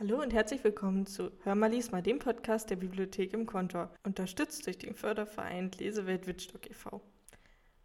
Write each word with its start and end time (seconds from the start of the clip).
Hallo 0.00 0.22
und 0.22 0.32
herzlich 0.32 0.62
willkommen 0.62 1.06
zu 1.06 1.32
Hör 1.42 1.56
mal 1.56 1.72
lies 1.72 1.90
mal, 1.90 2.04
dem 2.04 2.20
Podcast 2.20 2.70
der 2.70 2.76
Bibliothek 2.76 3.32
im 3.32 3.46
Kontor, 3.46 3.90
unterstützt 4.04 4.64
durch 4.64 4.78
den 4.78 4.94
Förderverein 4.94 5.72
Lesewelt 5.76 6.28
Wittstock 6.28 6.70
e.V. 6.70 7.00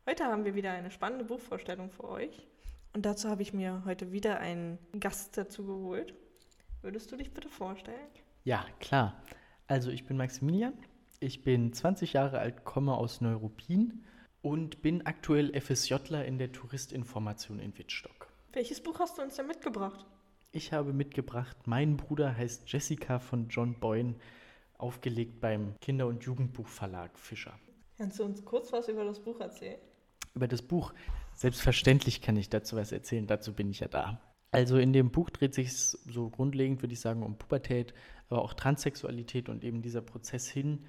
Heute 0.08 0.26
haben 0.26 0.46
wir 0.46 0.54
wieder 0.54 0.72
eine 0.74 0.92
spannende 0.92 1.26
Buchvorstellung 1.26 1.90
für 1.90 2.08
euch 2.08 2.46
und 2.94 3.04
dazu 3.04 3.30
habe 3.30 3.42
ich 3.42 3.52
mir 3.52 3.82
heute 3.86 4.12
wieder 4.12 4.40
einen 4.40 4.78
Gast 5.00 5.40
dazu 5.40 5.66
geholt. 5.66 6.14
Würdest 6.84 7.12
du 7.12 7.16
dich 7.16 7.34
bitte 7.34 7.50
vorstellen? 7.50 7.98
Ja, 8.44 8.64
klar. 8.80 9.20
Also 9.66 9.90
ich 9.90 10.06
bin 10.06 10.16
Maximilian, 10.16 10.78
ich 11.20 11.44
bin 11.44 11.74
20 11.74 12.14
Jahre 12.14 12.38
alt, 12.38 12.64
komme 12.64 12.94
aus 12.94 13.22
Neuruppin 13.22 14.04
und 14.44 14.84
bin 14.84 15.08
aktuell 15.08 15.60
FSJler 15.60 16.26
in 16.26 16.38
der 16.38 16.52
Touristinformation 16.52 17.58
in 17.58 17.76
Wittstock. 17.76 18.28
Welches 18.52 18.82
Buch 18.82 19.00
hast 19.00 19.18
du 19.18 19.24
uns 19.24 19.36
denn 19.36 19.48
mitgebracht? 19.48 20.06
Ich 20.56 20.72
habe 20.72 20.94
mitgebracht, 20.94 21.58
mein 21.66 21.98
Bruder 21.98 22.38
heißt 22.38 22.72
Jessica 22.72 23.18
von 23.18 23.48
John 23.50 23.74
Boyne, 23.80 24.14
aufgelegt 24.78 25.42
beim 25.42 25.74
Kinder- 25.82 26.06
und 26.06 26.24
Jugendbuchverlag 26.26 27.18
Fischer. 27.18 27.58
Kannst 27.98 28.20
du 28.20 28.24
uns 28.24 28.46
kurz 28.46 28.72
was 28.72 28.88
über 28.88 29.04
das 29.04 29.20
Buch 29.20 29.40
erzählen? 29.40 29.80
Über 30.36 30.48
das 30.48 30.62
Buch. 30.62 30.94
Selbstverständlich 31.34 32.22
kann 32.22 32.38
ich 32.38 32.50
dazu 32.50 32.76
was 32.76 32.92
erzählen, 32.92 33.26
dazu 33.26 33.54
bin 33.54 33.72
ich 33.72 33.80
ja 33.80 33.88
da. 33.88 34.22
Also 34.52 34.78
in 34.78 34.94
dem 34.94 35.10
Buch 35.10 35.32
dreht 35.32 35.56
sich 35.56 35.74
so 35.74 36.30
grundlegend, 36.30 36.84
würde 36.84 36.94
ich 36.94 37.00
sagen, 37.00 37.24
um 37.24 37.36
Pubertät, 37.36 37.96
aber 38.30 38.44
auch 38.44 38.54
Transsexualität 38.54 39.50
und 39.50 39.64
eben 39.64 39.82
dieser 39.82 40.04
Prozess 40.04 40.48
hin, 40.48 40.86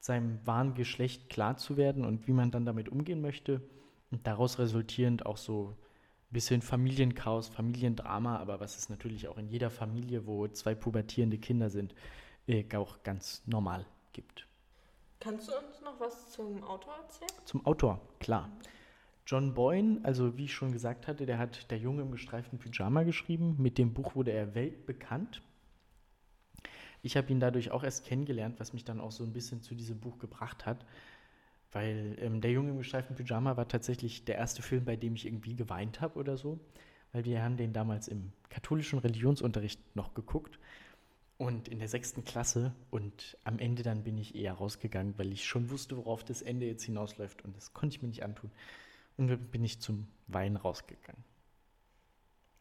seinem 0.00 0.44
wahren 0.44 0.74
Geschlecht 0.74 1.30
klar 1.30 1.56
zu 1.56 1.76
werden 1.76 2.04
und 2.04 2.26
wie 2.26 2.32
man 2.32 2.50
dann 2.50 2.66
damit 2.66 2.88
umgehen 2.88 3.20
möchte. 3.20 3.62
Und 4.10 4.26
daraus 4.26 4.58
resultierend 4.58 5.24
auch 5.24 5.36
so 5.36 5.76
bisschen 6.34 6.60
Familienchaos, 6.60 7.48
Familiendrama, 7.48 8.36
aber 8.36 8.60
was 8.60 8.76
es 8.76 8.90
natürlich 8.90 9.28
auch 9.28 9.38
in 9.38 9.48
jeder 9.48 9.70
Familie, 9.70 10.26
wo 10.26 10.46
zwei 10.48 10.74
pubertierende 10.74 11.38
Kinder 11.38 11.70
sind, 11.70 11.94
äh, 12.46 12.64
auch 12.76 13.02
ganz 13.02 13.42
normal 13.46 13.86
gibt. 14.12 14.46
Kannst 15.20 15.48
du 15.48 15.52
uns 15.52 15.80
noch 15.80 15.98
was 15.98 16.30
zum 16.32 16.62
Autor 16.64 16.94
erzählen? 16.96 17.40
Zum 17.46 17.64
Autor, 17.64 17.98
klar. 18.20 18.50
John 19.26 19.54
Boyne, 19.54 20.00
also 20.02 20.36
wie 20.36 20.44
ich 20.44 20.52
schon 20.52 20.72
gesagt 20.72 21.08
hatte, 21.08 21.24
der 21.24 21.38
hat 21.38 21.70
Der 21.70 21.78
Junge 21.78 22.02
im 22.02 22.12
gestreiften 22.12 22.58
Pyjama 22.58 23.04
geschrieben. 23.04 23.56
Mit 23.58 23.78
dem 23.78 23.94
Buch 23.94 24.14
wurde 24.14 24.32
er 24.32 24.54
weltbekannt. 24.54 25.40
Ich 27.00 27.16
habe 27.16 27.30
ihn 27.32 27.40
dadurch 27.40 27.70
auch 27.70 27.84
erst 27.84 28.04
kennengelernt, 28.04 28.60
was 28.60 28.74
mich 28.74 28.84
dann 28.84 29.00
auch 29.00 29.12
so 29.12 29.24
ein 29.24 29.32
bisschen 29.32 29.62
zu 29.62 29.74
diesem 29.74 29.98
Buch 29.98 30.18
gebracht 30.18 30.66
hat. 30.66 30.84
Weil 31.74 32.16
ähm, 32.20 32.40
Der 32.40 32.52
Junge 32.52 32.70
im 32.70 32.78
gestreiften 32.78 33.16
Pyjama 33.16 33.56
war 33.56 33.66
tatsächlich 33.66 34.24
der 34.24 34.36
erste 34.36 34.62
Film, 34.62 34.84
bei 34.84 34.94
dem 34.94 35.16
ich 35.16 35.26
irgendwie 35.26 35.56
geweint 35.56 36.00
habe 36.00 36.18
oder 36.18 36.36
so. 36.36 36.60
Weil 37.12 37.24
wir 37.24 37.42
haben 37.42 37.56
den 37.56 37.72
damals 37.72 38.06
im 38.06 38.32
katholischen 38.48 39.00
Religionsunterricht 39.00 39.80
noch 39.96 40.14
geguckt. 40.14 40.58
Und 41.36 41.66
in 41.66 41.80
der 41.80 41.88
sechsten 41.88 42.24
Klasse. 42.24 42.72
Und 42.92 43.36
am 43.42 43.58
Ende 43.58 43.82
dann 43.82 44.04
bin 44.04 44.16
ich 44.18 44.36
eher 44.36 44.54
rausgegangen, 44.54 45.14
weil 45.18 45.32
ich 45.32 45.44
schon 45.44 45.68
wusste, 45.68 45.96
worauf 45.96 46.22
das 46.22 46.42
Ende 46.42 46.64
jetzt 46.64 46.84
hinausläuft. 46.84 47.44
Und 47.44 47.56
das 47.56 47.74
konnte 47.74 47.96
ich 47.96 48.02
mir 48.02 48.08
nicht 48.08 48.22
antun. 48.22 48.52
Und 49.16 49.26
dann 49.26 49.40
bin 49.50 49.64
ich 49.64 49.80
zum 49.80 50.06
Wein 50.28 50.54
rausgegangen. 50.54 51.24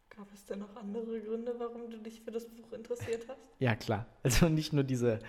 Gab 0.09 0.31
es 0.33 0.45
denn 0.45 0.59
noch 0.59 0.75
andere 0.75 1.21
Gründe, 1.21 1.53
warum 1.59 1.89
du 1.91 1.97
dich 1.97 2.21
für 2.21 2.31
das 2.31 2.47
Buch 2.47 2.71
interessiert 2.73 3.27
hast? 3.27 3.39
Ja, 3.59 3.75
klar. 3.75 4.07
Also 4.23 4.49
nicht 4.49 4.73
nur 4.73 4.83
diese 4.83 5.19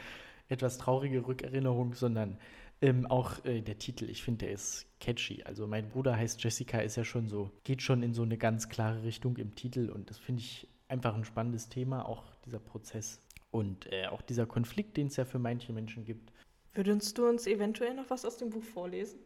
etwas 0.48 0.78
traurige 0.78 1.27
Rückerinnerung, 1.27 1.94
sondern 1.94 2.38
ähm, 2.84 3.06
auch 3.06 3.42
äh, 3.46 3.62
der 3.62 3.78
Titel. 3.78 4.10
Ich 4.10 4.22
finde, 4.22 4.44
der 4.44 4.52
ist 4.52 4.86
catchy. 5.00 5.42
Also 5.44 5.66
mein 5.66 5.88
Bruder 5.88 6.16
heißt 6.16 6.44
Jessica, 6.44 6.80
ist 6.80 6.96
ja 6.96 7.04
schon 7.04 7.28
so, 7.28 7.50
geht 7.64 7.80
schon 7.80 8.02
in 8.02 8.12
so 8.12 8.22
eine 8.22 8.36
ganz 8.36 8.68
klare 8.68 9.02
Richtung 9.02 9.38
im 9.38 9.54
Titel 9.54 9.88
und 9.88 10.10
das 10.10 10.18
finde 10.18 10.42
ich 10.42 10.68
einfach 10.88 11.14
ein 11.14 11.24
spannendes 11.24 11.70
Thema, 11.70 12.06
auch 12.06 12.24
dieser 12.44 12.58
Prozess 12.58 13.22
und 13.50 13.90
äh, 13.90 14.06
auch 14.08 14.20
dieser 14.20 14.44
Konflikt, 14.44 14.98
den 14.98 15.06
es 15.06 15.16
ja 15.16 15.24
für 15.24 15.38
manche 15.38 15.72
Menschen 15.72 16.05
gibt. 16.05 16.30
Würdest 16.74 17.16
du 17.16 17.27
uns 17.27 17.46
eventuell 17.46 17.94
noch 17.94 18.10
was 18.10 18.27
aus 18.27 18.36
dem 18.36 18.50
Buch 18.50 18.64
vorlesen? 18.64 19.18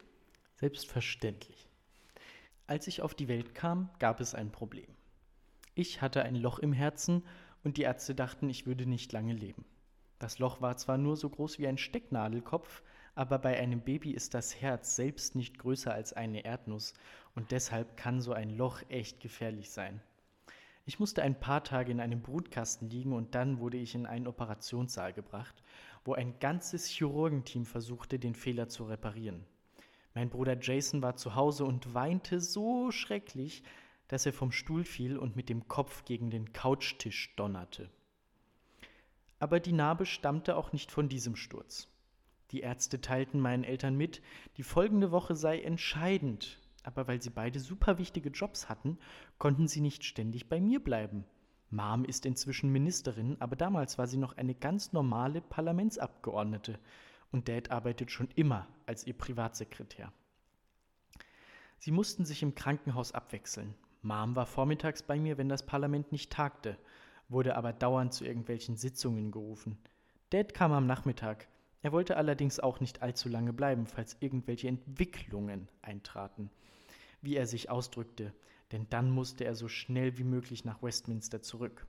Selbstverständlich. 0.56 1.68
Als 2.68 2.86
ich 2.86 3.02
auf 3.02 3.14
die 3.14 3.26
Welt 3.26 3.56
kam, 3.56 3.90
gab 3.98 4.20
es 4.20 4.36
ein 4.36 4.52
Problem. 4.52 4.86
Ich 5.74 6.00
hatte 6.00 6.22
ein 6.22 6.36
Loch 6.36 6.60
im 6.60 6.72
Herzen 6.72 7.24
und 7.64 7.76
die 7.76 7.82
Ärzte 7.82 8.14
dachten, 8.14 8.48
ich 8.50 8.66
würde 8.66 8.86
nicht 8.86 9.12
lange 9.12 9.32
leben. 9.32 9.64
Das 10.20 10.38
Loch 10.38 10.60
war 10.60 10.76
zwar 10.76 10.98
nur 10.98 11.16
so 11.16 11.28
groß 11.28 11.58
wie 11.58 11.66
ein 11.66 11.78
Stecknadelkopf, 11.78 12.82
aber 13.18 13.40
bei 13.40 13.58
einem 13.58 13.80
Baby 13.80 14.12
ist 14.12 14.32
das 14.32 14.60
Herz 14.60 14.94
selbst 14.94 15.34
nicht 15.34 15.58
größer 15.58 15.92
als 15.92 16.12
eine 16.12 16.44
Erdnuss 16.44 16.94
und 17.34 17.50
deshalb 17.50 17.96
kann 17.96 18.20
so 18.20 18.32
ein 18.32 18.56
Loch 18.56 18.80
echt 18.90 19.18
gefährlich 19.18 19.70
sein. 19.70 20.00
Ich 20.86 21.00
musste 21.00 21.24
ein 21.24 21.40
paar 21.40 21.64
Tage 21.64 21.90
in 21.90 21.98
einem 21.98 22.22
Brutkasten 22.22 22.88
liegen 22.88 23.12
und 23.12 23.34
dann 23.34 23.58
wurde 23.58 23.76
ich 23.76 23.96
in 23.96 24.06
einen 24.06 24.28
Operationssaal 24.28 25.12
gebracht, 25.12 25.64
wo 26.04 26.14
ein 26.14 26.38
ganzes 26.38 26.86
Chirurgenteam 26.86 27.66
versuchte, 27.66 28.20
den 28.20 28.36
Fehler 28.36 28.68
zu 28.68 28.84
reparieren. 28.84 29.44
Mein 30.14 30.30
Bruder 30.30 30.56
Jason 30.56 31.02
war 31.02 31.16
zu 31.16 31.34
Hause 31.34 31.64
und 31.64 31.94
weinte 31.94 32.40
so 32.40 32.92
schrecklich, 32.92 33.64
dass 34.06 34.26
er 34.26 34.32
vom 34.32 34.52
Stuhl 34.52 34.84
fiel 34.84 35.18
und 35.18 35.34
mit 35.34 35.48
dem 35.48 35.66
Kopf 35.66 36.04
gegen 36.04 36.30
den 36.30 36.52
Couchtisch 36.52 37.34
donnerte. 37.34 37.90
Aber 39.40 39.58
die 39.58 39.72
Narbe 39.72 40.06
stammte 40.06 40.56
auch 40.56 40.72
nicht 40.72 40.92
von 40.92 41.08
diesem 41.08 41.34
Sturz. 41.34 41.88
Die 42.50 42.60
Ärzte 42.60 43.00
teilten 43.00 43.40
meinen 43.40 43.64
Eltern 43.64 43.96
mit, 43.96 44.22
die 44.56 44.62
folgende 44.62 45.10
Woche 45.10 45.36
sei 45.36 45.60
entscheidend, 45.60 46.60
aber 46.82 47.06
weil 47.06 47.20
sie 47.20 47.30
beide 47.30 47.60
super 47.60 47.98
wichtige 47.98 48.30
Jobs 48.30 48.68
hatten, 48.68 48.98
konnten 49.38 49.68
sie 49.68 49.80
nicht 49.80 50.04
ständig 50.04 50.48
bei 50.48 50.60
mir 50.60 50.82
bleiben. 50.82 51.24
Mom 51.70 52.04
ist 52.06 52.24
inzwischen 52.24 52.72
Ministerin, 52.72 53.36
aber 53.40 53.54
damals 53.54 53.98
war 53.98 54.06
sie 54.06 54.16
noch 54.16 54.36
eine 54.38 54.54
ganz 54.54 54.94
normale 54.94 55.42
Parlamentsabgeordnete 55.42 56.78
und 57.30 57.48
Dad 57.48 57.70
arbeitet 57.70 58.10
schon 58.10 58.28
immer 58.36 58.66
als 58.86 59.06
ihr 59.06 59.12
Privatsekretär. 59.12 60.10
Sie 61.78 61.90
mussten 61.90 62.24
sich 62.24 62.42
im 62.42 62.54
Krankenhaus 62.54 63.12
abwechseln. 63.12 63.74
Mom 64.00 64.34
war 64.34 64.46
vormittags 64.46 65.02
bei 65.02 65.18
mir, 65.18 65.36
wenn 65.36 65.50
das 65.50 65.66
Parlament 65.66 66.10
nicht 66.10 66.32
tagte, 66.32 66.78
wurde 67.28 67.56
aber 67.56 67.74
dauernd 67.74 68.14
zu 68.14 68.24
irgendwelchen 68.24 68.76
Sitzungen 68.76 69.30
gerufen. 69.30 69.78
Dad 70.30 70.54
kam 70.54 70.72
am 70.72 70.86
Nachmittag. 70.86 71.48
Er 71.82 71.92
wollte 71.92 72.16
allerdings 72.16 72.58
auch 72.58 72.80
nicht 72.80 73.02
allzu 73.02 73.28
lange 73.28 73.52
bleiben, 73.52 73.86
falls 73.86 74.16
irgendwelche 74.20 74.68
Entwicklungen 74.68 75.68
eintraten, 75.80 76.50
wie 77.22 77.36
er 77.36 77.46
sich 77.46 77.70
ausdrückte, 77.70 78.34
denn 78.72 78.86
dann 78.90 79.10
musste 79.10 79.44
er 79.44 79.54
so 79.54 79.68
schnell 79.68 80.18
wie 80.18 80.24
möglich 80.24 80.64
nach 80.64 80.82
Westminster 80.82 81.40
zurück. 81.40 81.86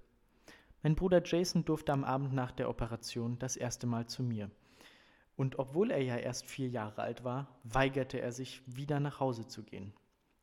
Mein 0.84 0.96
Bruder 0.96 1.22
Jason 1.24 1.66
durfte 1.66 1.92
am 1.92 2.04
Abend 2.04 2.34
nach 2.34 2.52
der 2.52 2.70
Operation 2.70 3.38
das 3.40 3.58
erste 3.58 3.88
Mal 3.88 4.08
zu 4.08 4.24
mir. 4.24 4.50
Und 5.36 5.58
obwohl 5.58 5.92
er 5.92 6.02
ja 6.02 6.18
erst 6.18 6.46
vier 6.46 6.70
Jahre 6.70 7.02
alt 7.02 7.24
war, 7.24 7.60
weigerte 7.64 8.22
er 8.22 8.32
sich, 8.32 8.62
wieder 8.66 9.00
nach 9.00 9.20
Hause 9.20 9.48
zu 9.48 9.64
gehen. 9.64 9.94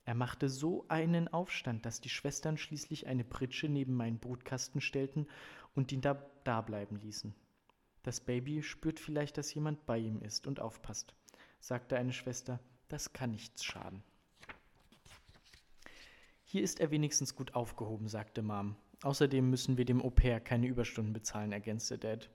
Er 0.05 0.15
machte 0.15 0.49
so 0.49 0.85
einen 0.89 1.29
Aufstand, 1.29 1.85
dass 1.87 2.01
die 2.01 2.09
Schwestern 2.09 2.59
schließlich 2.59 3.07
eine 3.07 3.25
Pritsche 3.25 3.69
neben 3.69 3.95
meinen 3.95 4.19
Brutkasten 4.19 4.81
stellten 4.81 5.27
und 5.75 5.91
ihn 5.91 6.01
da 6.01 6.23
dableiben 6.45 7.01
ließen. 7.01 7.35
Das 8.07 8.21
Baby 8.21 8.63
spürt 8.63 9.01
vielleicht, 9.01 9.37
dass 9.37 9.53
jemand 9.53 9.85
bei 9.85 9.99
ihm 9.99 10.23
ist 10.23 10.47
und 10.47 10.61
aufpasst, 10.61 11.13
sagte 11.59 11.97
eine 11.97 12.13
Schwester, 12.13 12.61
das 12.87 13.13
kann 13.13 13.33
nichts 13.33 13.65
schaden. 13.65 14.05
Hier 16.45 16.63
ist 16.63 16.79
er 16.79 16.93
wenigstens 16.93 17.35
gut 17.35 17.57
aufgehoben, 17.57 18.07
sagte 18.07 18.43
Mom. 18.43 18.77
Außerdem 19.03 19.51
müssen 19.51 19.77
wir 19.77 19.85
dem 19.85 20.01
Au 20.01 20.11
pair 20.11 20.39
keine 20.39 20.69
Überstunden 20.69 21.15
bezahlen, 21.15 21.51
ergänzte 21.51 21.99
Dad. 21.99 22.31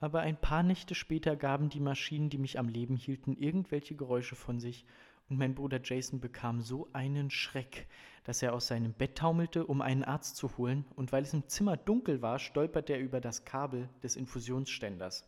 Aber 0.00 0.20
ein 0.20 0.40
paar 0.40 0.62
Nächte 0.62 0.94
später 0.94 1.36
gaben 1.36 1.68
die 1.68 1.80
Maschinen, 1.80 2.30
die 2.30 2.38
mich 2.38 2.58
am 2.58 2.70
Leben 2.70 2.96
hielten, 2.96 3.36
irgendwelche 3.36 3.96
Geräusche 3.96 4.36
von 4.36 4.58
sich, 4.58 4.86
und 5.28 5.38
mein 5.38 5.54
Bruder 5.54 5.80
Jason 5.82 6.20
bekam 6.20 6.60
so 6.60 6.88
einen 6.92 7.30
Schreck, 7.30 7.86
dass 8.24 8.42
er 8.42 8.52
aus 8.52 8.66
seinem 8.66 8.92
Bett 8.92 9.16
taumelte, 9.16 9.66
um 9.66 9.80
einen 9.80 10.04
Arzt 10.04 10.36
zu 10.36 10.56
holen, 10.56 10.84
und 10.96 11.12
weil 11.12 11.22
es 11.22 11.34
im 11.34 11.48
Zimmer 11.48 11.76
dunkel 11.76 12.22
war, 12.22 12.38
stolperte 12.38 12.94
er 12.94 13.00
über 13.00 13.20
das 13.20 13.44
Kabel 13.44 13.88
des 14.02 14.16
Infusionsständers. 14.16 15.26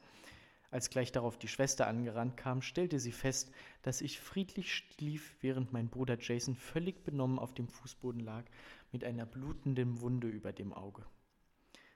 Als 0.71 0.91
gleich 0.91 1.13
darauf 1.13 1.39
die 1.39 1.49
Schwester 1.49 1.87
angerannt 1.87 2.37
kam, 2.37 2.61
stellte 2.61 2.99
sie 2.99 3.13
fest, 3.13 3.53
dass 3.83 4.01
ich 4.01 4.21
friedlich 4.21 4.75
schlief, 4.75 5.37
während 5.41 5.73
mein 5.73 5.89
Bruder 5.89 6.19
Jason 6.21 6.57
völlig 6.57 7.05
benommen 7.05 7.39
auf 7.39 7.55
dem 7.55 7.69
Fußboden 7.69 8.21
lag, 8.21 8.45
mit 8.93 9.05
einer 9.05 9.27
blutenden 9.27 10.01
Wunde 10.01 10.29
über 10.29 10.53
dem 10.53 10.73
Auge. 10.73 11.05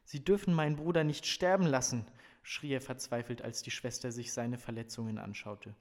Sie 0.04 0.24
dürfen 0.24 0.54
meinen 0.54 0.76
Bruder 0.76 1.04
nicht 1.04 1.26
sterben 1.26 1.66
lassen, 1.66 2.06
schrie 2.42 2.72
er 2.72 2.80
verzweifelt, 2.80 3.42
als 3.42 3.62
die 3.62 3.70
Schwester 3.70 4.12
sich 4.12 4.32
seine 4.32 4.58
Verletzungen 4.58 5.18
anschaute. 5.18 5.74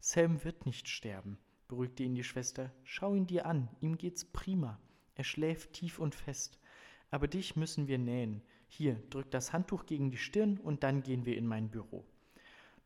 Sam 0.00 0.44
wird 0.44 0.66
nicht 0.66 0.88
sterben, 0.88 1.38
beruhigte 1.68 2.02
ihn 2.02 2.14
die 2.14 2.24
Schwester. 2.24 2.72
Schau 2.84 3.14
ihn 3.14 3.26
dir 3.26 3.46
an, 3.46 3.68
ihm 3.80 3.98
geht's 3.98 4.24
prima. 4.24 4.80
Er 5.14 5.24
schläft 5.24 5.72
tief 5.72 5.98
und 5.98 6.14
fest. 6.14 6.58
Aber 7.10 7.28
dich 7.28 7.56
müssen 7.56 7.88
wir 7.88 7.98
nähen. 7.98 8.42
Hier, 8.68 8.96
drück 9.10 9.30
das 9.30 9.52
Handtuch 9.52 9.86
gegen 9.86 10.10
die 10.10 10.16
Stirn 10.16 10.58
und 10.58 10.82
dann 10.82 11.02
gehen 11.02 11.24
wir 11.24 11.36
in 11.36 11.46
mein 11.46 11.70
Büro. 11.70 12.04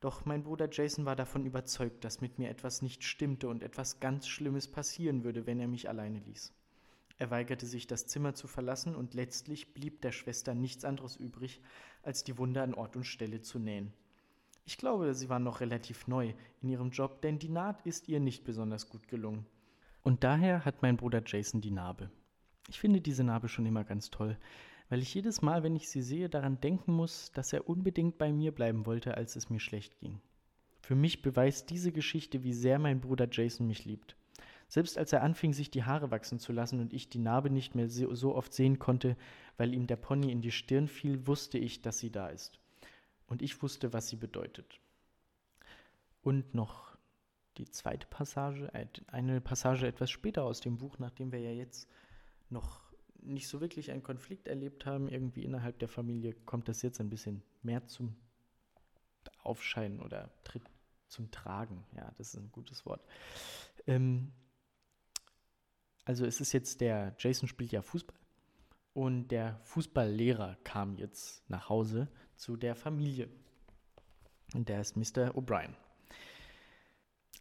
Doch 0.00 0.24
mein 0.24 0.42
Bruder 0.42 0.68
Jason 0.70 1.04
war 1.04 1.16
davon 1.16 1.44
überzeugt, 1.44 2.04
dass 2.04 2.20
mit 2.20 2.38
mir 2.38 2.48
etwas 2.48 2.80
nicht 2.80 3.04
stimmte 3.04 3.48
und 3.48 3.62
etwas 3.62 4.00
ganz 4.00 4.26
Schlimmes 4.26 4.66
passieren 4.68 5.24
würde, 5.24 5.46
wenn 5.46 5.60
er 5.60 5.68
mich 5.68 5.88
alleine 5.88 6.20
ließ. 6.20 6.54
Er 7.18 7.30
weigerte 7.30 7.66
sich, 7.66 7.86
das 7.86 8.06
Zimmer 8.06 8.34
zu 8.34 8.48
verlassen, 8.48 8.96
und 8.96 9.12
letztlich 9.12 9.74
blieb 9.74 10.00
der 10.00 10.12
Schwester 10.12 10.54
nichts 10.54 10.86
anderes 10.86 11.16
übrig, 11.16 11.60
als 12.02 12.24
die 12.24 12.38
Wunde 12.38 12.62
an 12.62 12.72
Ort 12.72 12.96
und 12.96 13.04
Stelle 13.04 13.42
zu 13.42 13.58
nähen. 13.58 13.92
Ich 14.70 14.78
glaube, 14.78 15.14
sie 15.14 15.28
war 15.28 15.40
noch 15.40 15.58
relativ 15.58 16.06
neu 16.06 16.32
in 16.62 16.69
ihrem 16.69 16.90
Job, 16.90 17.22
denn 17.22 17.40
die 17.40 17.49
Naht 17.49 17.84
ist 17.84 18.08
ihr 18.08 18.20
nicht 18.20 18.44
besonders 18.44 18.88
gut 18.88 19.08
gelungen. 19.08 19.44
Und 20.05 20.22
daher 20.22 20.64
hat 20.64 20.81
mein 20.81 20.96
Bruder 20.96 21.25
Jason 21.26 21.61
die 21.61 21.72
Narbe. 21.72 22.08
Ich 22.69 22.78
finde 22.78 23.00
diese 23.00 23.25
Narbe 23.25 23.49
schon 23.49 23.67
immer 23.67 23.82
ganz 23.82 24.11
toll, 24.11 24.38
weil 24.88 25.02
ich 25.02 25.12
jedes 25.12 25.43
Mal, 25.43 25.64
wenn 25.64 25.75
ich 25.75 25.88
sie 25.88 26.02
sehe, 26.02 26.28
daran 26.28 26.61
denken 26.61 26.93
muss, 26.93 27.32
dass 27.32 27.52
er 27.52 27.69
unbedingt 27.69 28.17
bei 28.17 28.32
mir 28.32 28.55
bleiben 28.55 28.87
wollte, 28.87 29.17
als 29.17 29.34
es 29.34 29.50
mir 29.50 29.58
schlecht 29.58 29.99
ging. 29.99 30.20
Für 30.82 30.94
mich 30.94 31.20
beweist 31.20 31.69
diese 31.70 31.90
Geschichte, 31.90 32.44
wie 32.44 32.55
sehr 32.55 32.78
mein 32.78 33.00
Bruder 33.00 33.26
Jason 33.28 33.66
mich 33.66 33.84
liebt. 33.84 34.14
Selbst 34.69 34.96
als 34.96 35.12
er 35.12 35.25
anfing, 35.25 35.52
sich 35.52 35.73
die 35.73 35.82
Haare 35.82 36.12
wachsen 36.12 36.38
zu 36.38 36.52
lassen 36.52 36.78
und 36.78 36.93
ich 36.93 37.08
die 37.08 37.19
Narbe 37.19 37.50
nicht 37.50 37.75
mehr 37.75 37.88
so 37.88 38.37
oft 38.37 38.52
sehen 38.52 38.78
konnte, 38.78 39.16
weil 39.56 39.75
ihm 39.75 39.88
der 39.88 39.96
Pony 39.96 40.31
in 40.31 40.43
die 40.43 40.52
Stirn 40.52 40.87
fiel, 40.87 41.26
wusste 41.26 41.58
ich, 41.58 41.82
dass 41.82 41.99
sie 41.99 42.12
da 42.12 42.28
ist. 42.28 42.61
Und 43.30 43.42
ich 43.42 43.62
wusste, 43.62 43.92
was 43.92 44.08
sie 44.08 44.16
bedeutet. 44.16 44.80
Und 46.20 46.52
noch 46.52 46.98
die 47.58 47.70
zweite 47.70 48.06
Passage, 48.08 48.70
eine 49.06 49.40
Passage 49.40 49.86
etwas 49.86 50.10
später 50.10 50.42
aus 50.42 50.60
dem 50.60 50.78
Buch, 50.78 50.98
nachdem 50.98 51.30
wir 51.30 51.38
ja 51.38 51.52
jetzt 51.52 51.88
noch 52.48 52.82
nicht 53.22 53.46
so 53.46 53.60
wirklich 53.60 53.92
einen 53.92 54.02
Konflikt 54.02 54.48
erlebt 54.48 54.84
haben, 54.84 55.08
irgendwie 55.08 55.44
innerhalb 55.44 55.78
der 55.78 55.88
Familie, 55.88 56.34
kommt 56.44 56.68
das 56.68 56.82
jetzt 56.82 57.00
ein 57.00 57.08
bisschen 57.08 57.42
mehr 57.62 57.86
zum 57.86 58.16
Aufscheinen 59.44 60.00
oder 60.00 60.28
tritt 60.42 60.64
zum 61.06 61.30
Tragen. 61.30 61.84
Ja, 61.96 62.12
das 62.18 62.34
ist 62.34 62.40
ein 62.40 62.50
gutes 62.50 62.84
Wort. 62.84 63.04
Ähm, 63.86 64.32
also 66.04 66.26
es 66.26 66.40
ist 66.40 66.52
jetzt 66.52 66.80
der, 66.80 67.14
Jason 67.16 67.48
spielt 67.48 67.70
ja 67.70 67.80
Fußball 67.80 68.19
und 68.92 69.28
der 69.28 69.58
Fußballlehrer 69.62 70.56
kam 70.64 70.96
jetzt 70.96 71.48
nach 71.48 71.69
Hause 71.69 72.08
zu 72.37 72.56
der 72.56 72.75
Familie. 72.75 73.28
Und 74.54 74.69
der 74.69 74.81
ist 74.81 74.96
Mr. 74.96 75.37
O'Brien. 75.37 75.75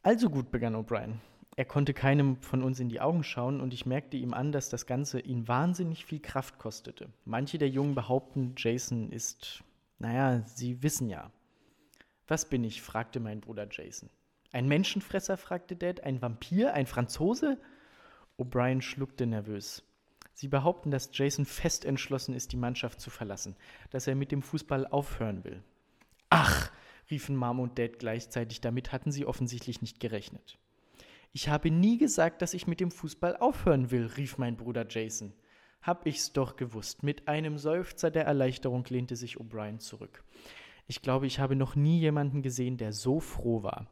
Also 0.03 0.29
gut 0.29 0.51
begann 0.51 0.75
O'Brien. 0.75 1.19
Er 1.55 1.65
konnte 1.65 1.93
keinem 1.93 2.41
von 2.41 2.63
uns 2.63 2.79
in 2.79 2.87
die 2.87 3.01
Augen 3.01 3.23
schauen 3.23 3.59
und 3.59 3.73
ich 3.73 3.85
merkte 3.85 4.15
ihm 4.15 4.33
an, 4.33 4.51
dass 4.51 4.69
das 4.69 4.85
Ganze 4.85 5.19
ihn 5.19 5.47
wahnsinnig 5.47 6.05
viel 6.05 6.21
Kraft 6.21 6.57
kostete. 6.57 7.09
Manche 7.25 7.57
der 7.57 7.67
Jungen 7.67 7.95
behaupten, 7.95 8.53
Jason 8.55 9.11
ist, 9.11 9.63
naja, 9.97 10.41
sie 10.45 10.81
wissen 10.83 11.09
ja. 11.09 11.31
Was 12.27 12.47
bin 12.47 12.63
ich? 12.63 12.81
fragte 12.81 13.19
mein 13.19 13.41
Bruder 13.41 13.67
Jason. 13.69 14.09
Ein 14.51 14.67
Menschenfresser? 14.67 15.35
fragte 15.35 15.75
Dad. 15.75 16.03
Ein 16.03 16.21
Vampir? 16.21 16.73
Ein 16.73 16.85
Franzose? 16.85 17.59
O'Brien 18.37 18.81
schluckte 18.81 19.25
nervös. 19.25 19.83
Sie 20.39 20.47
behaupten, 20.47 20.89
dass 20.89 21.09
Jason 21.11 21.43
fest 21.43 21.83
entschlossen 21.83 22.33
ist, 22.33 22.53
die 22.53 22.57
Mannschaft 22.57 23.01
zu 23.01 23.09
verlassen, 23.09 23.57
dass 23.89 24.07
er 24.07 24.15
mit 24.15 24.31
dem 24.31 24.41
Fußball 24.41 24.87
aufhören 24.87 25.43
will. 25.43 25.61
Ach, 26.29 26.71
riefen 27.11 27.35
Mom 27.35 27.59
und 27.59 27.77
Dad 27.77 27.99
gleichzeitig, 27.99 28.61
damit 28.61 28.93
hatten 28.93 29.11
sie 29.11 29.25
offensichtlich 29.25 29.81
nicht 29.81 29.99
gerechnet. 29.99 30.57
Ich 31.33 31.49
habe 31.49 31.69
nie 31.69 31.97
gesagt, 31.97 32.41
dass 32.41 32.53
ich 32.53 32.67
mit 32.67 32.79
dem 32.79 32.89
Fußball 32.89 33.35
aufhören 33.35 33.91
will, 33.91 34.05
rief 34.05 34.37
mein 34.37 34.55
Bruder 34.55 34.85
Jason. 34.87 35.33
Hab 35.81 36.05
ich's 36.05 36.31
doch 36.31 36.55
gewusst. 36.55 37.03
Mit 37.03 37.27
einem 37.27 37.57
Seufzer 37.57 38.09
der 38.09 38.23
Erleichterung 38.23 38.85
lehnte 38.87 39.17
sich 39.17 39.35
O'Brien 39.35 39.79
zurück. 39.79 40.23
Ich 40.87 41.01
glaube, 41.01 41.27
ich 41.27 41.39
habe 41.39 41.57
noch 41.57 41.75
nie 41.75 41.99
jemanden 41.99 42.43
gesehen, 42.43 42.77
der 42.77 42.93
so 42.93 43.19
froh 43.19 43.61
war. 43.61 43.87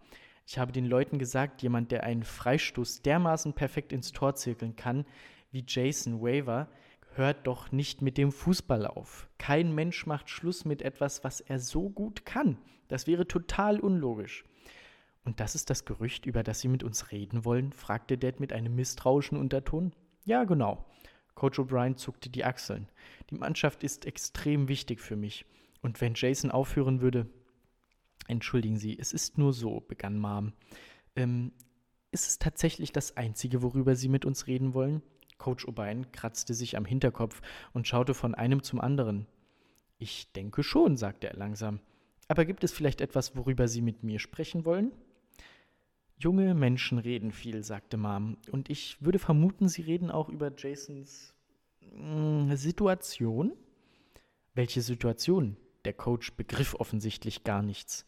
Ich 0.46 0.58
habe 0.58 0.72
den 0.72 0.86
Leuten 0.86 1.20
gesagt, 1.20 1.62
jemand, 1.62 1.92
der 1.92 2.06
einen 2.06 2.24
Freistoß 2.24 3.02
dermaßen 3.02 3.52
perfekt 3.52 3.92
ins 3.92 4.14
Tor 4.14 4.36
zirkeln 4.36 4.78
kann, 4.78 5.06
wie 5.52 5.64
Jason 5.68 6.22
Waver, 6.22 6.70
hört 7.16 7.48
doch 7.48 7.72
nicht 7.72 8.02
mit 8.02 8.18
dem 8.18 8.32
Fußball 8.32 8.86
auf. 8.86 9.28
Kein 9.38 9.74
Mensch 9.74 10.06
macht 10.06 10.30
Schluss 10.30 10.66
mit 10.66 10.82
etwas, 10.82 11.24
was 11.24 11.42
er 11.42 11.60
so 11.60 11.90
gut 11.90 12.26
kann. 12.26 12.58
Das 12.88 13.08
wäre 13.08 13.28
total 13.28 13.80
unlogisch. 13.80 14.46
Und 15.24 15.40
das 15.40 15.56
ist 15.56 15.70
das 15.70 15.84
Gerücht, 15.84 16.26
über 16.26 16.44
das 16.44 16.62
Sie 16.62 16.70
mit 16.70 16.84
uns 16.84 17.12
reden 17.12 17.44
wollen? 17.44 17.74
fragte 17.74 18.18
Dad 18.18 18.40
mit 18.40 18.54
einem 18.54 18.76
misstrauischen 18.76 19.38
Unterton. 19.38 19.92
Ja, 20.26 20.46
genau. 20.46 20.86
Coach 21.36 21.60
O'Brien 21.60 21.98
zuckte 21.98 22.30
die 22.30 22.46
Achseln. 22.46 22.88
Die 23.30 23.36
Mannschaft 23.36 23.84
ist 23.84 24.06
extrem 24.06 24.70
wichtig 24.70 25.02
für 25.02 25.16
mich. 25.16 25.46
Und 25.82 26.00
wenn 26.02 26.14
Jason 26.16 26.50
aufhören 26.50 27.02
würde. 27.02 27.28
Entschuldigen 28.28 28.78
Sie, 28.78 28.98
es 28.98 29.14
ist 29.14 29.38
nur 29.38 29.54
so, 29.54 29.82
begann 29.82 30.18
Mom. 30.18 30.54
Ähm, 31.16 31.52
ist 32.12 32.28
es 32.28 32.40
tatsächlich 32.40 32.92
das 32.92 33.18
Einzige, 33.18 33.62
worüber 33.62 33.96
Sie 33.96 34.10
mit 34.10 34.26
uns 34.26 34.48
reden 34.48 34.74
wollen? 34.74 35.02
Coach 35.48 35.66
O'Brien 35.66 36.12
kratzte 36.12 36.54
sich 36.54 36.76
am 36.76 36.84
Hinterkopf 36.84 37.42
und 37.72 37.88
schaute 37.88 38.14
von 38.14 38.36
einem 38.36 38.64
zum 38.64 38.82
anderen. 38.82 39.28
Ich 39.98 40.30
denke 40.34 40.62
schon, 40.62 40.98
sagte 40.98 41.30
er 41.30 41.38
langsam. 41.38 41.80
Aber 42.28 42.44
gibt 42.44 42.66
es 42.66 42.74
vielleicht 42.74 43.00
etwas, 43.00 43.34
worüber 43.38 43.70
Sie 43.70 43.82
mit 43.82 44.04
mir 44.04 44.20
sprechen 44.20 44.66
wollen? 44.66 44.92
Junge 46.18 46.54
Menschen 46.54 46.98
reden 46.98 47.32
viel, 47.32 47.64
sagte 47.64 47.96
Mom. 47.96 48.36
Und 48.52 48.70
ich 48.70 49.02
würde 49.02 49.20
vermuten, 49.20 49.70
sie 49.70 49.84
reden 49.84 50.12
auch 50.12 50.28
über 50.28 50.52
Jasons 50.54 51.34
äh, 51.82 52.56
Situation. 52.58 53.54
Welche 54.54 54.82
Situation? 54.82 55.56
Der 55.86 55.94
Coach 55.94 56.34
begriff 56.34 56.76
offensichtlich 56.76 57.46
gar 57.46 57.62
nichts. 57.62 58.06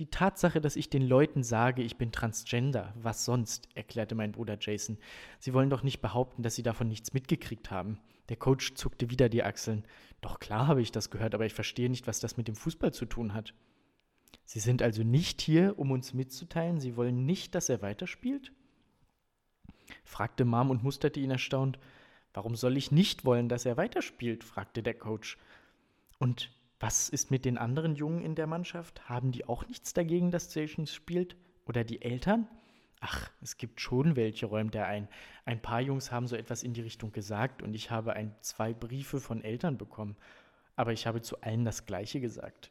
Die 0.00 0.08
Tatsache, 0.08 0.62
dass 0.62 0.76
ich 0.76 0.88
den 0.88 1.06
Leuten 1.06 1.42
sage, 1.42 1.82
ich 1.82 1.98
bin 1.98 2.10
transgender, 2.10 2.94
was 2.96 3.26
sonst, 3.26 3.68
erklärte 3.74 4.14
mein 4.14 4.32
Bruder 4.32 4.56
Jason. 4.58 4.96
Sie 5.38 5.52
wollen 5.52 5.68
doch 5.68 5.82
nicht 5.82 6.00
behaupten, 6.00 6.42
dass 6.42 6.54
sie 6.54 6.62
davon 6.62 6.88
nichts 6.88 7.12
mitgekriegt 7.12 7.70
haben. 7.70 8.00
Der 8.30 8.38
Coach 8.38 8.72
zuckte 8.76 9.10
wieder 9.10 9.28
die 9.28 9.42
Achseln. 9.42 9.84
Doch 10.22 10.40
klar 10.40 10.66
habe 10.66 10.80
ich 10.80 10.90
das 10.90 11.10
gehört, 11.10 11.34
aber 11.34 11.44
ich 11.44 11.52
verstehe 11.52 11.90
nicht, 11.90 12.06
was 12.06 12.18
das 12.18 12.38
mit 12.38 12.48
dem 12.48 12.54
Fußball 12.54 12.94
zu 12.94 13.04
tun 13.04 13.34
hat. 13.34 13.52
Sie 14.46 14.60
sind 14.60 14.80
also 14.80 15.02
nicht 15.02 15.42
hier, 15.42 15.78
um 15.78 15.90
uns 15.90 16.14
mitzuteilen, 16.14 16.80
Sie 16.80 16.96
wollen 16.96 17.26
nicht, 17.26 17.54
dass 17.54 17.68
er 17.68 17.82
weiterspielt? 17.82 18.52
fragte 20.02 20.46
Mom 20.46 20.70
und 20.70 20.82
musterte 20.82 21.20
ihn 21.20 21.30
erstaunt. 21.30 21.78
Warum 22.32 22.56
soll 22.56 22.78
ich 22.78 22.90
nicht 22.90 23.26
wollen, 23.26 23.50
dass 23.50 23.66
er 23.66 23.76
weiterspielt? 23.76 24.44
fragte 24.44 24.82
der 24.82 24.94
Coach. 24.94 25.36
Und 26.18 26.50
was 26.80 27.08
ist 27.08 27.30
mit 27.30 27.44
den 27.44 27.58
anderen 27.58 27.94
Jungen 27.94 28.22
in 28.22 28.34
der 28.34 28.46
Mannschaft? 28.46 29.08
Haben 29.08 29.32
die 29.32 29.44
auch 29.46 29.68
nichts 29.68 29.92
dagegen, 29.92 30.30
dass 30.30 30.54
Jason 30.54 30.86
spielt? 30.86 31.36
Oder 31.66 31.84
die 31.84 32.02
Eltern? 32.02 32.48
Ach, 33.00 33.30
es 33.40 33.56
gibt 33.56 33.80
schon 33.80 34.16
welche, 34.16 34.46
räumt 34.46 34.74
er 34.74 34.86
ein. 34.86 35.08
Ein 35.44 35.62
paar 35.62 35.80
Jungs 35.80 36.10
haben 36.10 36.26
so 36.26 36.36
etwas 36.36 36.62
in 36.62 36.74
die 36.74 36.82
Richtung 36.82 37.12
gesagt 37.12 37.62
und 37.62 37.74
ich 37.74 37.90
habe 37.90 38.14
ein, 38.14 38.34
zwei 38.40 38.72
Briefe 38.72 39.20
von 39.20 39.44
Eltern 39.44 39.78
bekommen. 39.78 40.16
Aber 40.74 40.92
ich 40.92 41.06
habe 41.06 41.20
zu 41.20 41.40
allen 41.42 41.64
das 41.64 41.86
Gleiche 41.86 42.20
gesagt. 42.20 42.70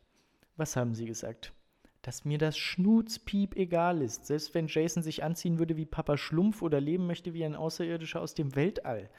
Was 0.57 0.75
haben 0.75 0.95
sie 0.95 1.05
gesagt? 1.05 1.53
dass 2.01 2.25
mir 2.25 2.37
das 2.37 2.57
Schnutzpiep 2.57 3.55
egal 3.55 4.01
ist, 4.01 4.25
selbst 4.25 4.53
wenn 4.53 4.67
Jason 4.67 5.03
sich 5.03 5.23
anziehen 5.23 5.59
würde 5.59 5.75
wie 5.75 5.85
Papa 5.85 6.17
Schlumpf 6.17 6.61
oder 6.61 6.79
leben 6.79 7.07
möchte 7.07 7.33
wie 7.33 7.43
ein 7.43 7.55
Außerirdischer 7.55 8.21
aus 8.21 8.33
dem 8.33 8.55
Weltall. 8.55 9.09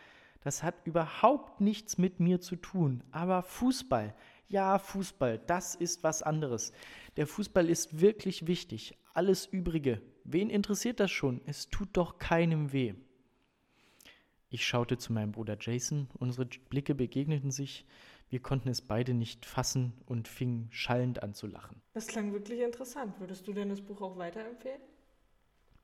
Das 0.42 0.62
hat 0.62 0.74
überhaupt 0.84 1.60
nichts 1.60 1.98
mit 1.98 2.20
mir 2.20 2.40
zu 2.40 2.56
tun. 2.56 3.02
Aber 3.10 3.42
Fußball, 3.42 4.14
ja, 4.50 4.78
Fußball, 4.78 5.38
das 5.46 5.76
ist 5.76 6.02
was 6.02 6.22
anderes. 6.22 6.72
Der 7.16 7.26
Fußball 7.26 7.70
ist 7.70 8.00
wirklich 8.00 8.46
wichtig. 8.46 8.98
Alles 9.14 9.46
Übrige, 9.46 10.02
wen 10.24 10.50
interessiert 10.50 11.00
das 11.00 11.10
schon? 11.10 11.40
Es 11.46 11.68
tut 11.70 11.88
doch 11.92 12.18
keinem 12.18 12.72
weh. 12.72 12.94
Ich 14.48 14.66
schaute 14.66 14.98
zu 14.98 15.12
meinem 15.12 15.30
Bruder 15.30 15.56
Jason, 15.58 16.08
unsere 16.18 16.46
Blicke 16.46 16.96
begegneten 16.96 17.52
sich, 17.52 17.86
wir 18.28 18.40
konnten 18.40 18.68
es 18.68 18.82
beide 18.82 19.14
nicht 19.14 19.46
fassen 19.46 19.92
und 20.06 20.26
fingen 20.26 20.68
schallend 20.70 21.22
an 21.22 21.34
zu 21.34 21.46
lachen. 21.46 21.80
Das 21.94 22.08
klang 22.08 22.32
wirklich 22.32 22.60
interessant. 22.60 23.18
Würdest 23.20 23.46
du 23.46 23.52
denn 23.52 23.68
das 23.68 23.80
Buch 23.80 24.00
auch 24.00 24.16
weiterempfehlen? 24.18 24.80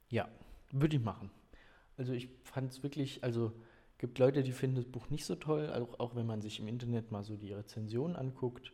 Ja, 0.09 0.29
würde 0.73 0.97
ich 0.97 1.03
machen. 1.03 1.31
Also 1.97 2.13
ich 2.13 2.29
fand 2.43 2.73
es 2.73 2.83
wirklich, 2.83 3.23
also 3.23 3.53
gibt 3.99 4.19
Leute, 4.19 4.43
die 4.43 4.53
finden 4.53 4.77
das 4.77 4.85
Buch 4.85 5.09
nicht 5.11 5.25
so 5.25 5.35
toll, 5.35 5.71
auch, 5.73 5.99
auch 6.01 6.15
wenn 6.15 6.27
man 6.27 6.43
sich 6.43 6.61
im 6.61 6.69
Internet 6.69 7.11
mal 7.11 7.25
so 7.25 7.37
die 7.37 7.53
Rezensionen 7.53 8.17
anguckt. 8.17 8.73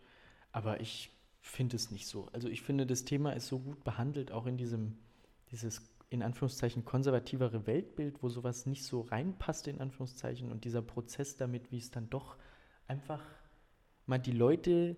Aber 0.50 0.81
ich 0.81 1.11
finde 1.41 1.76
es 1.76 1.91
nicht 1.91 2.07
so. 2.07 2.29
Also 2.33 2.49
ich 2.49 2.62
finde, 2.62 2.87
das 2.87 3.05
Thema 3.05 3.33
ist 3.33 3.49
so 3.49 3.59
gut 3.59 3.85
behandelt, 3.85 4.33
auch 4.33 4.47
in 4.47 4.57
diesem, 4.57 4.99
dieses 5.50 5.83
in 6.11 6.23
Anführungszeichen 6.23 6.85
konservativere 6.85 7.67
Weltbild, 7.67 8.23
wo 8.23 8.29
sowas 8.29 8.67
nicht 8.67 8.85
so 8.85 9.00
reinpasst, 9.00 9.67
in 9.67 9.81
Anführungszeichen, 9.81 10.52
und 10.52 10.64
dieser 10.64 10.83
Prozess 10.83 11.37
damit, 11.37 11.73
wie 11.73 11.79
es 11.79 11.91
dann 11.91 12.11
doch 12.11 12.37
einfach 12.87 13.23
mal 14.07 14.19
die 14.19 14.33
Leute 14.33 14.97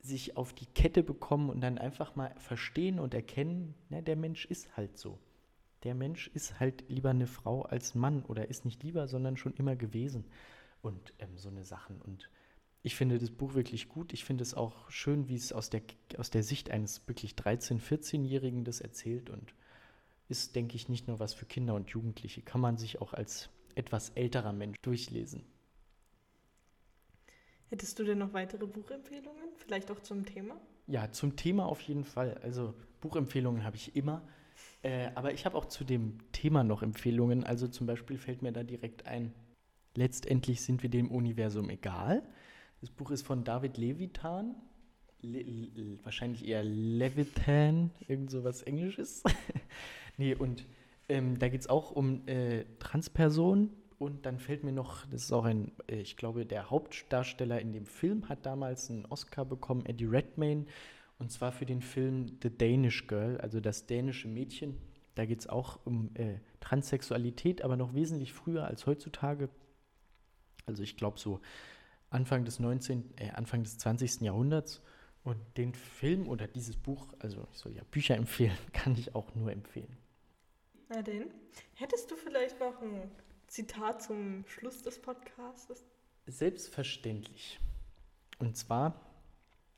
sich 0.00 0.36
auf 0.36 0.54
die 0.54 0.66
Kette 0.66 1.02
bekommen 1.02 1.50
und 1.50 1.60
dann 1.60 1.78
einfach 1.78 2.16
mal 2.16 2.34
verstehen 2.38 2.98
und 2.98 3.12
erkennen, 3.12 3.74
na, 3.88 4.00
der 4.00 4.16
Mensch 4.16 4.46
ist 4.46 4.76
halt 4.76 4.96
so. 4.96 5.18
Der 5.82 5.94
Mensch 5.94 6.28
ist 6.28 6.58
halt 6.58 6.88
lieber 6.88 7.10
eine 7.10 7.26
Frau 7.26 7.62
als 7.62 7.94
Mann 7.94 8.24
oder 8.24 8.48
ist 8.48 8.64
nicht 8.64 8.82
lieber, 8.82 9.08
sondern 9.08 9.36
schon 9.36 9.54
immer 9.54 9.76
gewesen. 9.76 10.24
Und 10.82 11.12
ähm, 11.18 11.36
so 11.36 11.48
eine 11.48 11.64
Sachen. 11.64 12.00
Und 12.00 12.30
ich 12.82 12.94
finde 12.94 13.18
das 13.18 13.30
Buch 13.30 13.54
wirklich 13.54 13.88
gut. 13.88 14.12
Ich 14.12 14.24
finde 14.24 14.42
es 14.42 14.54
auch 14.54 14.90
schön, 14.90 15.28
wie 15.28 15.34
es 15.34 15.52
aus 15.52 15.70
der, 15.70 15.82
aus 16.18 16.30
der 16.30 16.42
Sicht 16.42 16.70
eines 16.70 17.06
wirklich 17.08 17.32
13-, 17.32 17.80
14-Jährigen 17.80 18.64
das 18.64 18.80
erzählt 18.80 19.30
und 19.30 19.54
ist, 20.28 20.56
denke 20.56 20.76
ich, 20.76 20.88
nicht 20.88 21.08
nur 21.08 21.20
was 21.20 21.34
für 21.34 21.46
Kinder 21.46 21.74
und 21.74 21.90
Jugendliche. 21.90 22.42
Kann 22.42 22.60
man 22.60 22.76
sich 22.76 23.00
auch 23.00 23.12
als 23.12 23.50
etwas 23.74 24.10
älterer 24.10 24.52
Mensch 24.52 24.80
durchlesen. 24.82 25.44
Hättest 27.68 27.98
du 27.98 28.04
denn 28.04 28.18
noch 28.18 28.32
weitere 28.32 28.66
Buchempfehlungen? 28.66 29.48
Vielleicht 29.56 29.90
auch 29.90 30.00
zum 30.00 30.24
Thema? 30.24 30.56
Ja, 30.86 31.10
zum 31.10 31.36
Thema 31.36 31.66
auf 31.66 31.80
jeden 31.82 32.04
Fall. 32.04 32.38
Also 32.42 32.74
Buchempfehlungen 33.00 33.64
habe 33.64 33.76
ich 33.76 33.96
immer. 33.96 34.22
Äh, 34.82 35.10
aber 35.14 35.32
ich 35.32 35.44
habe 35.46 35.56
auch 35.56 35.66
zu 35.66 35.84
dem 35.84 36.18
Thema 36.32 36.64
noch 36.64 36.82
Empfehlungen. 36.82 37.44
Also 37.44 37.68
zum 37.68 37.86
Beispiel 37.86 38.18
fällt 38.18 38.42
mir 38.42 38.52
da 38.52 38.62
direkt 38.62 39.06
ein, 39.06 39.32
letztendlich 39.94 40.62
sind 40.62 40.82
wir 40.82 40.90
dem 40.90 41.10
Universum 41.10 41.70
egal. 41.70 42.22
Das 42.80 42.90
Buch 42.90 43.10
ist 43.10 43.26
von 43.26 43.44
David 43.44 43.78
Levitan. 43.78 44.54
Le 45.22 45.42
Le 45.42 45.98
wahrscheinlich 46.04 46.46
eher 46.46 46.62
Levitan, 46.62 47.90
irgend 48.06 48.30
sowas 48.30 48.62
Englisches. 48.62 49.22
nee, 50.18 50.34
und 50.34 50.66
ähm, 51.08 51.38
da 51.38 51.48
geht 51.48 51.62
es 51.62 51.68
auch 51.68 51.90
um 51.90 52.26
äh, 52.28 52.64
Transpersonen. 52.78 53.70
Und 53.98 54.26
dann 54.26 54.38
fällt 54.38 54.62
mir 54.62 54.72
noch, 54.72 55.06
das 55.06 55.24
ist 55.24 55.32
auch 55.32 55.46
ein, 55.46 55.72
äh, 55.88 56.00
ich 56.00 56.18
glaube, 56.18 56.44
der 56.44 56.68
Hauptdarsteller 56.68 57.60
in 57.60 57.72
dem 57.72 57.86
Film 57.86 58.28
hat 58.28 58.44
damals 58.44 58.90
einen 58.90 59.06
Oscar 59.06 59.46
bekommen, 59.46 59.86
Eddie 59.86 60.04
Redmayne. 60.04 60.66
Und 61.18 61.32
zwar 61.32 61.52
für 61.52 61.66
den 61.66 61.80
Film 61.80 62.38
The 62.42 62.56
Danish 62.56 63.06
Girl, 63.06 63.38
also 63.38 63.60
das 63.60 63.86
dänische 63.86 64.28
Mädchen. 64.28 64.76
Da 65.14 65.24
geht 65.24 65.40
es 65.40 65.48
auch 65.48 65.80
um 65.84 66.10
äh, 66.14 66.40
Transsexualität, 66.60 67.62
aber 67.62 67.76
noch 67.76 67.94
wesentlich 67.94 68.32
früher 68.32 68.66
als 68.66 68.86
heutzutage. 68.86 69.48
Also 70.66 70.82
ich 70.82 70.96
glaube 70.96 71.18
so 71.18 71.40
Anfang 72.10 72.44
des 72.44 72.60
19., 72.60 73.14
äh, 73.16 73.30
Anfang 73.30 73.62
des 73.62 73.78
20. 73.78 74.20
Jahrhunderts. 74.20 74.82
Und 75.24 75.38
den 75.56 75.74
Film 75.74 76.28
oder 76.28 76.46
dieses 76.46 76.76
Buch, 76.76 77.08
also 77.18 77.48
ich 77.50 77.58
soll 77.58 77.72
ja 77.74 77.82
Bücher 77.90 78.14
empfehlen, 78.16 78.56
kann 78.72 78.94
ich 78.96 79.14
auch 79.14 79.34
nur 79.34 79.50
empfehlen. 79.50 79.96
Na 80.88 81.02
denn, 81.02 81.30
hättest 81.74 82.10
du 82.10 82.16
vielleicht 82.16 82.60
noch 82.60 82.80
ein 82.80 83.10
Zitat 83.48 84.02
zum 84.02 84.44
Schluss 84.46 84.82
des 84.82 85.00
Podcasts? 85.00 85.84
Selbstverständlich. 86.26 87.58
Und 88.38 88.56
zwar 88.56 89.00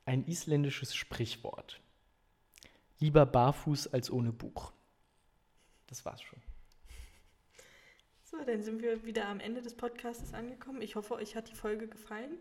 ein 0.09 0.25
isländisches 0.25 0.95
Sprichwort. 0.95 1.79
Lieber 2.97 3.27
barfuß 3.27 3.93
als 3.93 4.09
ohne 4.09 4.31
Buch. 4.31 4.73
Das 5.85 6.03
war's 6.03 6.23
schon. 6.23 6.41
So, 8.23 8.37
dann 8.43 8.63
sind 8.63 8.81
wir 8.81 9.05
wieder 9.05 9.27
am 9.27 9.39
Ende 9.39 9.61
des 9.61 9.75
Podcasts 9.75 10.33
angekommen. 10.33 10.81
Ich 10.81 10.95
hoffe, 10.95 11.13
euch 11.13 11.35
hat 11.35 11.51
die 11.51 11.55
Folge 11.55 11.87
gefallen 11.87 12.39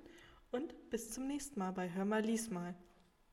und 0.50 0.74
bis 0.88 1.10
zum 1.12 1.26
nächsten 1.26 1.58
Mal 1.60 1.72
bei 1.72 1.90
Hör 1.90 2.06
mal, 2.06 2.22
lies 2.22 2.48
mal. 2.48 2.74